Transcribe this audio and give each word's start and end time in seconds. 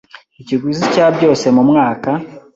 ikiguzi 0.41 0.83
cya 0.93 1.05
byose 1.15 1.45
mu 1.55 1.63
mwaka 1.69 2.09